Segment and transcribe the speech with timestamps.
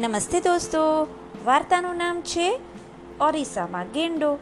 [0.00, 0.80] નમસ્તે દોસ્તો.
[1.44, 2.60] વાર્તાનું નામ છે
[3.20, 4.38] ઓરિસ્સામાં ગેંડો.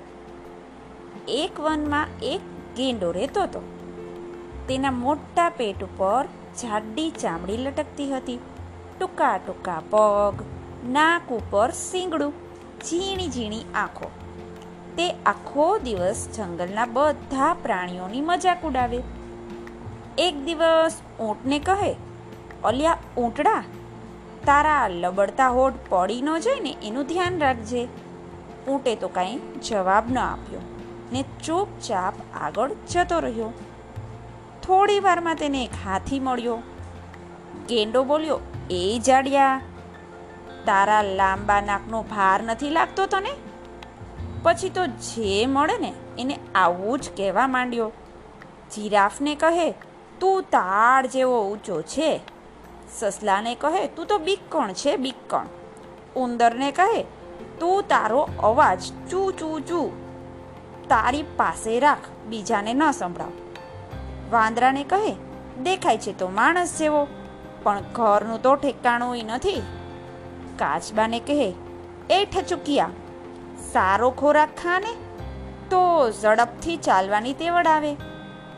[1.28, 2.40] એક વનમાં એક
[2.76, 3.60] ગેંડો રહેતો હતો.
[4.68, 6.28] તેના મોટા પેટ ઉપર
[6.62, 8.38] જાડી ચામડી લટકતી હતી.
[9.00, 10.44] ટૂંકા ટૂંકા પગ,
[10.88, 12.32] નાક ઉપર સીંગડું
[12.84, 14.10] ઝીણી ઝીણી આંખો.
[14.96, 19.02] તે આખો દિવસ જંગલના બધા પ્રાણીઓની મજાક ઉડાવે.
[20.18, 21.92] એક દિવસ ઊંટને કહે,
[22.64, 23.62] અલ્યા, ઊંટડા
[24.48, 27.88] તારા લબડતા હોઠ પડી ન જાય ને એનું ધ્યાન રાખજે.
[28.68, 30.60] ઊંટે તો કાંઈ જવાબ ન આપ્યો
[31.12, 33.50] ને ચૂપચાપ આગળ જતો રહ્યો.
[34.62, 36.56] થોડી વારમાં તેને એક હાથી મળ્યો.
[37.68, 39.60] ગેંડો બોલ્યો, એ જાડિયા,
[40.64, 43.34] તારા લાંબા નાકનો ભાર નથી લાગતો તને?
[44.42, 47.92] પછી તો જે મળે ને એને આવું જ કહેવા માંડ્યો.
[48.74, 49.70] જીરાફને કહે,
[50.20, 52.37] તું તાળ જેવો ઊંચો છે.
[52.94, 55.46] સસલાને કહે, તું તો બીકણ છે, બીકણ.
[56.16, 57.02] ઉંદરને કહે,
[57.60, 59.88] તું તારો અવાજ ચૂ ચૂ ચૂ.
[60.88, 63.30] તારી પાસે રાખ, બીજાને ન સંભળાવ.
[64.30, 65.16] વાંદરાને કહે,
[65.62, 67.06] દેખાય છે તો માણસ જેવો,
[67.62, 69.62] પણ ઘરનું તો ઠેકાણું નથી.
[70.58, 71.54] કાચબાને કહે,
[72.10, 72.90] એ ઠચુકિયા,
[73.72, 74.94] સારો ખોરાક ખાને
[75.70, 77.96] તો ઝડપથી ચાલવાની તેવડ આવે.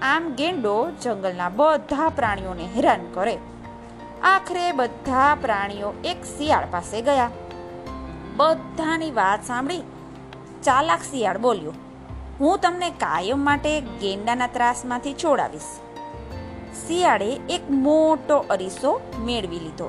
[0.02, 3.38] આમ ગેંડો જંગલના બધા પ્રાણીઓને હેરાન કરે.
[4.22, 7.30] આખરે બધા પ્રાણીઓ એક શિયાળ પાસે ગયા.
[8.36, 9.82] બધાની વાત સાંભળી
[10.62, 11.72] ચાલાક શિયાળ બોલ્યો,
[12.40, 15.70] હું તમને કાયમ માટે ગેંડાના ત્રાસમાંથી છોડાવીશ.
[16.86, 19.88] શિયાળે એક મોટો અરીસો મેળવી લીધો.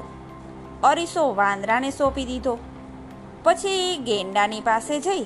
[0.83, 2.55] અરીસો વાંદરાને સોંપી દીધો.
[3.43, 5.25] પછી ગેંડાની પાસે જઈ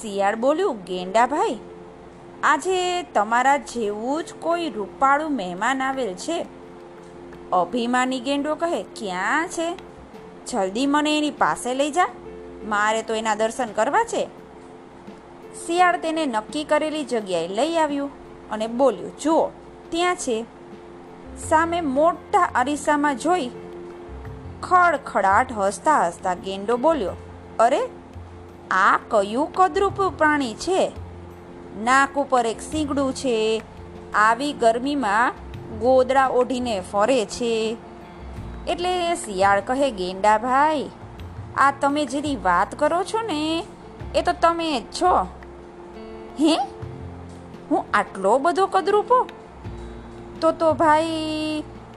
[0.00, 1.56] શિયાળ બોલ્યું, ગેંડા ભાઈ,
[2.42, 6.63] આજે તમારા જેવું જ કોઈ રૂપાળું મહેમાન આવેલ છે.
[7.52, 9.76] અભિમાની ગેંડો કહે, ક્યાં છે?
[10.46, 12.08] જલ્દી મને એની પાસે લઈ જા.
[12.64, 14.26] મારે તો એના દર્શન કરવા છે.
[15.66, 18.10] શિયાળ તેને નક્કી કરેલી જગ્યાએ લઈ આવ્યું
[18.50, 19.48] અને બોલ્યું, જુઓ,
[19.90, 20.44] ત્યાં છે.
[21.48, 23.50] સામે મોટા અરીસામાં જોઈ
[24.62, 27.12] ખડખડાટ હસતા હસતા ગેંડો બોલ્યો,
[27.58, 27.80] અરે,
[28.70, 30.92] આ કયું કદરૂપ પ્રાણી છે?
[31.78, 33.62] નાક ઉપર એક સીંગડું છે.
[34.14, 35.32] આવી ગરમીમાં
[35.78, 37.76] ગોદડા ઓઢીને ફરે છે.
[38.68, 40.90] એટલે શિયાળ કહે, ગેંડા ભાઈ,
[41.56, 43.64] આ તમે જેની વાત કરો છો ને,
[44.14, 45.26] એ તો તમે જ છો.
[46.40, 46.58] હે?
[47.70, 49.28] હું આટલો બધો કદરૂપો?
[50.40, 51.06] તો તો ભાઈ,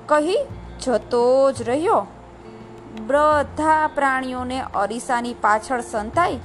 [0.06, 0.38] કહી,
[0.82, 2.08] જતો જ રહ્યો.
[3.06, 6.40] બધા પ્રાણીઓને અરીસાની પાછળ સંતાઈ.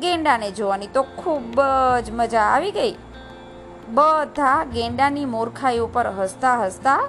[0.00, 1.62] ગેંડાને જોવાની તો ખૂબ
[2.00, 2.94] જ મજા આવી ગઈ.
[3.94, 7.08] બધા ગેંડાની મૂર્ખાઈ ઉપર હસતા હસતા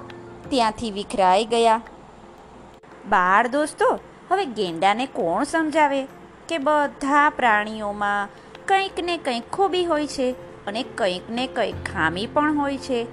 [0.50, 1.80] ત્યાંથી વિખરાઈ ગયા.
[3.08, 3.98] બાળ દોસ્તો,
[4.30, 6.04] હવે ગેંડાને કોણ સમજાવે
[6.48, 8.28] કે બધા પ્રાણીઓમાં
[8.66, 10.30] કંઈક ને કંઈક ખૂબી હોય છે
[10.66, 13.06] અને કંઈક ને કંઈક ખામી પણ હોય છે?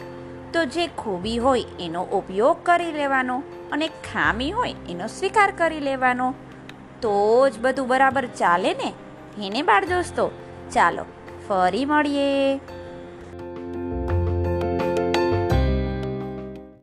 [0.53, 6.33] તો જે ખૂબી હોય એનો ઉપયોગ કરી લેવાનો અને ખામી હોય એનો સ્વીકાર કરી લેવાનો.
[7.01, 8.93] તો જ બધું બરાબર ચાલે ને?
[9.47, 10.31] એને બાળ દોસ્તો?
[10.73, 11.03] ચાલો,
[11.47, 12.59] ફરી મળીએ.